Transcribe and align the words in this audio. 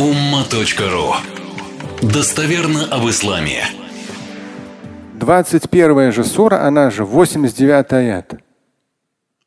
umma.ru 0.00 1.12
Достоверно 2.00 2.86
об 2.90 3.06
исламе. 3.10 3.64
21 5.16 6.10
же 6.10 6.24
сура, 6.24 6.66
она 6.66 6.88
же 6.88 7.04
89 7.04 7.92
аят. 7.92 8.34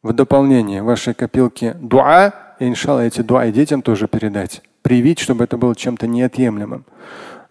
В 0.03 0.13
дополнение 0.13 0.83
вашей 0.83 1.15
копилки 1.15 1.75
дуа, 1.81 2.33
и 2.59 2.67
иншалла 2.67 2.99
эти 2.99 3.21
дуа 3.21 3.47
и 3.47 3.51
детям 3.51 3.81
тоже 3.81 4.07
передать. 4.07 4.61
Привить, 4.83 5.17
чтобы 5.17 5.45
это 5.45 5.57
было 5.57 5.75
чем-то 5.75 6.05
неотъемлемым. 6.05 6.85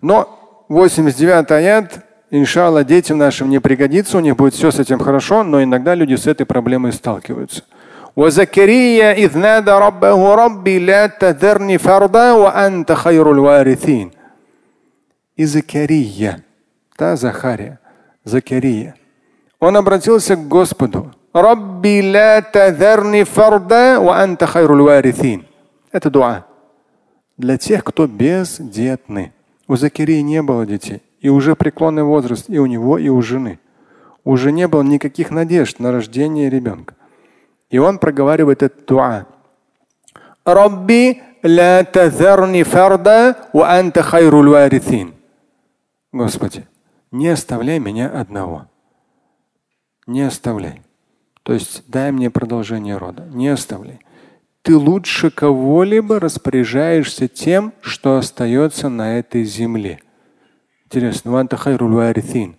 Но 0.00 0.64
89 0.69 1.50
аят, 1.50 2.07
иншалла, 2.30 2.84
детям 2.84 3.19
нашим 3.19 3.50
не 3.50 3.61
пригодится, 3.61 4.19
у 4.19 4.21
них 4.21 4.37
будет 4.37 4.55
все 4.55 4.71
с 4.71 4.79
этим 4.79 5.00
хорошо, 5.00 5.43
но 5.43 5.61
иногда 5.61 5.96
люди 5.96 6.14
с 6.14 6.29
этой 6.29 6.46
проблемой 6.46 6.93
сталкиваются. 6.93 7.64
وزكريا 8.15 9.11
إذ 9.13 9.38
نادى 9.38 9.71
ربه 9.71 10.36
ربي 10.36 10.79
لا 10.79 11.07
تذرني 11.07 11.77
فردا 11.77 12.31
وأنت 12.31 12.91
خير 12.91 13.31
الوارثين. 13.31 14.12
И 15.38 15.45
Закария, 15.45 16.44
да, 16.98 17.16
Захария, 17.16 17.80
Закария. 18.23 18.95
Он 19.59 19.77
обратился 19.77 20.35
к 20.35 20.48
Господу. 20.48 21.13
Рабби 21.34 22.02
ла 22.02 22.41
тазарни 22.41 23.23
фарда 23.23 23.99
ва 23.99 24.21
анта 24.21 24.48
хайрул 24.48 24.85
варithин. 24.85 25.45
Это 25.91 26.09
дуа. 26.09 26.45
Для 27.38 27.57
тех, 27.57 27.84
кто 27.84 28.07
бездетны. 28.07 29.34
У 29.67 29.76
Закарии 29.76 30.21
не 30.21 30.41
было 30.41 30.66
детей. 30.66 31.03
И 31.20 31.30
уже 31.30 31.55
преклонный 31.55 32.03
возраст 32.03 32.45
и 32.49 32.57
у 32.57 32.66
него, 32.66 32.98
и 32.98 33.09
у 33.09 33.21
жены. 33.21 33.59
Уже 34.23 34.52
не 34.52 34.67
было 34.67 34.81
никаких 34.81 35.30
надежд 35.31 35.80
на 35.80 35.91
рождение 35.91 36.49
ребенка. 36.49 36.95
И 37.72 37.78
он 37.78 37.98
проговаривает 37.98 38.62
этот 38.62 38.84
дуа. 38.84 39.26
Рабби 40.44 41.22
ла 41.42 41.82
тазарни 41.84 42.62
фарда 42.64 43.48
ва 43.54 43.70
анта 43.78 44.02
хайрул 44.02 44.50
варithин. 44.50 45.14
Господи, 46.12 46.66
не 47.10 47.29
оставляй 47.29 47.79
меня 47.79 48.09
одного. 48.10 48.66
Не 50.06 50.20
оставляй. 50.20 50.82
То 51.42 51.54
есть 51.54 51.84
дай 51.88 52.12
мне 52.12 52.29
продолжение 52.29 52.98
рода. 52.98 53.24
Не 53.32 53.48
оставляй. 53.48 54.01
Ты 54.60 54.76
лучше 54.76 55.30
кого-либо 55.30 56.20
распоряжаешься 56.20 57.26
тем, 57.26 57.73
что 57.80 58.18
остается 58.18 58.90
на 58.90 59.18
этой 59.18 59.45
земле. 59.45 60.01
Интересно, 60.84 61.32
ванта 61.32 61.57
хайрул 61.57 61.92
варithин 61.95 62.57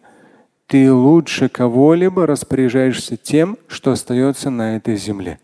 ты 0.73 0.91
лучше 0.91 1.49
кого-либо 1.49 2.25
распоряжаешься 2.25 3.15
тем, 3.15 3.59
что 3.67 3.91
остается 3.91 4.49
на 4.49 4.75
этой 4.75 4.95
земле. 4.95 5.37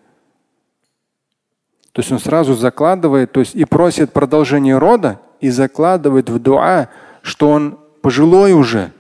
То 1.92 2.02
есть 2.02 2.12
он 2.12 2.18
сразу 2.18 2.56
закладывает, 2.56 3.32
то 3.32 3.42
есть 3.42 3.54
и 3.54 3.64
просит 3.64 4.12
продолжение 4.12 4.80
рода, 4.80 5.22
и 5.40 5.52
закладывает 5.52 6.32
в 6.32 6.40
дуа, 6.40 6.90
что 7.22 7.50
он 7.50 7.78
пожилой 8.02 8.54
уже, 8.54 8.92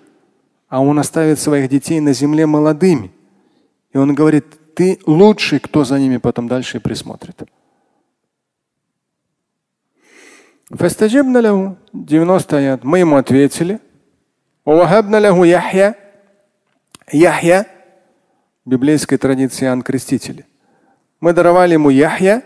а 0.68 0.84
он 0.84 1.00
оставит 1.00 1.40
своих 1.40 1.68
детей 1.68 2.00
на 2.00 2.14
земле 2.14 2.46
молодыми. 2.46 3.12
И 3.92 3.98
он 3.98 4.14
говорит, 4.14 4.46
ты 4.76 5.00
лучший, 5.08 5.60
кто 5.60 5.84
за 5.84 5.98
ними 5.98 6.18
потом 6.18 6.48
дальше 6.48 6.80
присмотрит. 6.80 7.42
90 11.92 12.56
аят. 12.56 12.84
Мы 12.84 13.00
ему 13.00 13.16
ответили. 13.16 13.80
Яхья, 17.12 17.66
библейской 18.66 19.18
традиции 19.18 19.66
Иоанн 19.66 19.82
Креститель. 19.82 20.46
Мы 21.20 21.34
даровали 21.34 21.74
ему 21.74 21.90
Яхья, 21.90 22.44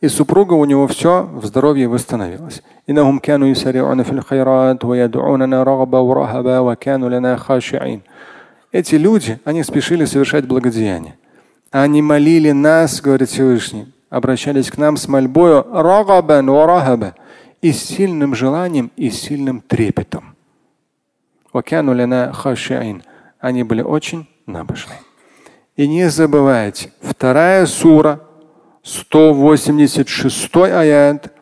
и 0.00 0.08
супруга 0.08 0.54
у 0.54 0.64
него 0.64 0.86
все 0.86 1.24
в 1.24 1.44
здоровье 1.44 1.88
восстановилось. 1.88 2.62
Эти 8.72 8.94
люди, 8.94 9.40
они 9.44 9.62
спешили 9.62 10.04
совершать 10.04 10.46
благодеяние. 10.46 11.18
Они 11.70 12.00
молили 12.00 12.52
нас, 12.52 13.00
говорит 13.02 13.28
Всевышний, 13.28 13.92
обращались 14.08 14.70
к 14.70 14.78
нам 14.78 14.96
с 14.96 15.06
мольбою 15.06 15.66
и 17.60 17.72
с 17.72 17.82
сильным 17.82 18.34
желанием, 18.34 18.90
и 18.96 19.10
с 19.10 19.20
сильным 19.20 19.60
трепетом. 19.60 20.27
Они 23.40 23.62
были 23.62 23.82
очень 23.82 24.28
набожны. 24.46 24.94
И 25.76 25.86
не 25.86 26.10
забывайте, 26.10 26.92
вторая 27.00 27.66
сура, 27.66 28.20
186 28.82 30.56
аят. 30.56 31.32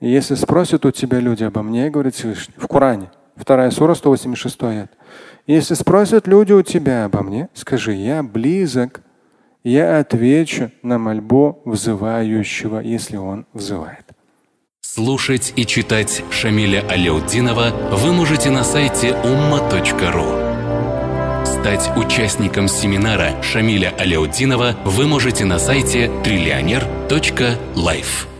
Если 0.00 0.34
спросят 0.34 0.84
у 0.84 0.90
тебя 0.90 1.20
люди 1.20 1.44
обо 1.44 1.62
мне, 1.62 1.88
говорит 1.88 2.14
Всевышний, 2.14 2.54
в 2.58 2.66
Коране, 2.66 3.10
вторая 3.36 3.70
сура, 3.70 3.94
186 3.94 4.62
аят. 4.64 4.90
Если 5.46 5.74
спросят 5.74 6.26
люди 6.26 6.52
у 6.52 6.62
тебя 6.62 7.06
обо 7.06 7.22
мне, 7.22 7.48
скажи, 7.54 7.94
я 7.94 8.22
близок 8.22 9.00
я 9.64 9.98
отвечу 9.98 10.70
на 10.82 10.98
мольбу 10.98 11.60
взывающего, 11.64 12.80
если 12.80 13.16
он 13.16 13.46
взывает. 13.52 14.04
Слушать 14.82 15.52
и 15.56 15.66
читать 15.66 16.22
Шамиля 16.30 16.86
Аляутдинова 16.88 17.96
вы 17.96 18.12
можете 18.12 18.50
на 18.50 18.62
сайте 18.62 19.08
umma.ru. 19.08 20.44
Стать 21.44 21.90
участником 21.96 22.68
семинара 22.68 23.42
Шамиля 23.42 23.92
Аляутдинова 23.98 24.76
вы 24.84 25.06
можете 25.06 25.46
на 25.46 25.58
сайте 25.58 26.10
триллионер.life. 26.22 28.33